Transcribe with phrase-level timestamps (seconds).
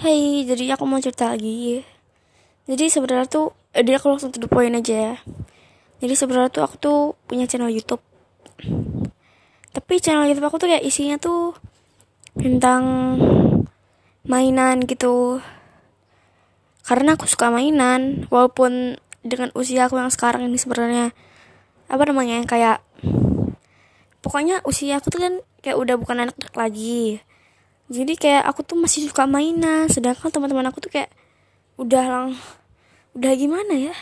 [0.00, 1.84] Hai, jadi aku mau cerita lagi.
[2.64, 5.14] Jadi sebenarnya tuh, eh, dia aku langsung to the point aja ya.
[6.00, 8.00] Jadi sebenarnya tuh aku tuh punya channel YouTube.
[9.76, 11.52] Tapi channel YouTube aku tuh kayak isinya tuh
[12.32, 12.80] tentang
[14.24, 15.44] mainan gitu.
[16.80, 21.12] Karena aku suka mainan, walaupun dengan usia aku yang sekarang ini sebenarnya
[21.92, 22.80] apa namanya kayak
[24.24, 27.20] pokoknya usia aku tuh kan kayak udah bukan anak-anak lagi
[27.90, 31.10] jadi kayak aku tuh masih suka mainan sedangkan teman-teman aku tuh kayak
[31.74, 32.28] udah lang
[33.18, 33.94] udah gimana ya?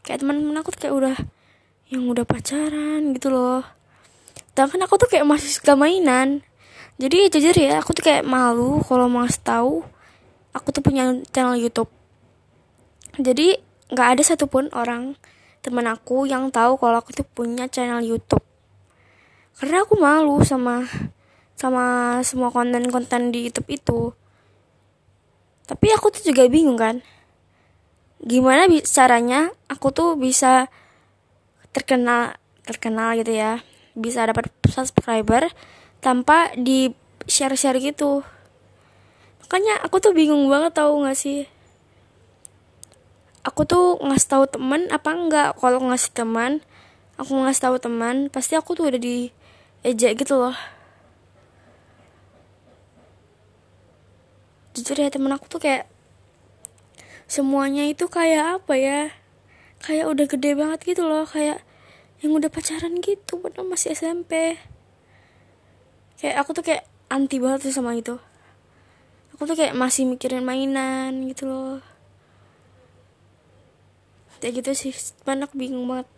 [0.00, 1.16] Kayak teman-teman aku tuh kayak udah
[1.92, 3.60] yang udah pacaran gitu loh.
[4.56, 6.40] Sedangkan aku tuh kayak masih suka mainan.
[6.96, 9.84] Jadi jujur ya aku tuh kayak malu kalau mau tahu
[10.56, 11.92] aku tuh punya channel YouTube.
[13.20, 13.60] Jadi
[13.92, 15.20] nggak ada satupun orang
[15.60, 18.40] teman aku yang tahu kalau aku tuh punya channel YouTube.
[19.60, 20.88] Karena aku malu sama
[21.60, 24.00] sama semua konten-konten di YouTube itu.
[25.68, 27.04] Tapi aku tuh juga bingung kan
[28.20, 30.68] gimana caranya aku tuh bisa
[31.72, 32.36] terkenal
[32.68, 33.64] terkenal gitu ya
[33.96, 35.48] bisa dapat subscriber
[36.04, 36.92] tanpa di
[37.24, 38.24] share-share gitu.
[39.44, 41.48] Makanya aku tuh bingung banget tau gak sih?
[43.40, 46.60] Aku tuh ngasih tahu teman apa enggak kalau ngasih teman
[47.16, 49.32] aku ngasih tahu teman pasti aku tuh udah di
[49.80, 50.56] ejek gitu loh
[54.80, 55.84] jujur ya temen aku tuh kayak
[57.28, 59.00] semuanya itu kayak apa ya
[59.84, 61.60] kayak udah gede banget gitu loh kayak
[62.24, 64.56] yang udah pacaran gitu padahal masih SMP
[66.16, 68.16] kayak aku tuh kayak anti banget tuh sama itu.
[69.34, 71.82] Aku tuh kayak masih mikirin mainan gitu loh.
[74.38, 74.94] Kayak gitu sih
[75.26, 76.08] mana aku bingung banget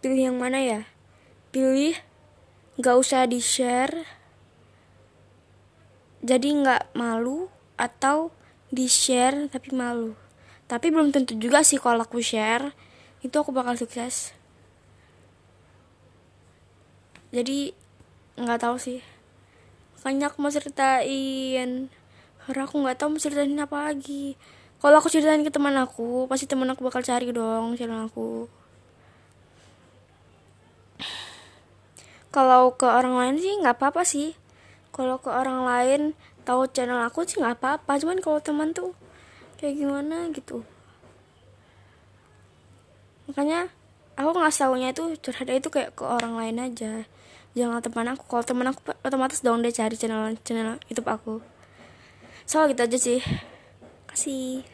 [0.00, 0.80] pilih yang mana ya.
[1.52, 1.94] Pilih
[2.80, 4.04] nggak usah di share
[6.20, 8.32] jadi nggak malu atau
[8.72, 10.16] di share tapi malu.
[10.66, 12.74] Tapi belum tentu juga sih kalau aku share
[13.22, 14.34] itu aku bakal sukses.
[17.30, 17.70] Jadi
[18.36, 19.00] nggak tahu sih.
[20.00, 21.92] Makanya aku mau ceritain.
[22.46, 24.34] Karena aku nggak tahu mau ceritain apa lagi.
[24.76, 28.50] Kalau aku ceritain ke teman aku pasti teman aku bakal cari dong channel aku.
[32.34, 34.36] Kalau ke orang lain sih nggak apa-apa sih
[34.96, 36.00] kalau ke orang lain
[36.48, 38.00] tahu channel aku sih nggak apa-apa.
[38.00, 38.96] Cuman kalau teman tuh
[39.60, 40.64] kayak gimana gitu.
[43.28, 43.68] Makanya
[44.16, 47.04] aku nggak tahunya itu curhat itu kayak ke orang lain aja.
[47.52, 48.24] Jangan teman aku.
[48.24, 51.44] Kalau teman aku otomatis dong dia cari channel channel YouTube aku.
[52.48, 53.20] So gitu aja sih.
[54.08, 54.64] Kasih